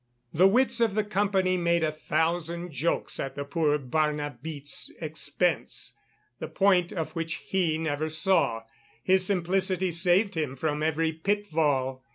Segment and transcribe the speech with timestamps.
[0.33, 5.93] The wits of the company made a thousand jokes at the poor Barnabite's expense,
[6.39, 8.63] the point of which he never saw;
[9.03, 12.03] his simplicity saved him from every pitfall.